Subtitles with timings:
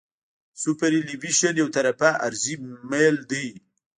[0.61, 2.55] سوپرایلیویشن یو طرفه عرضي
[2.91, 3.47] میل دی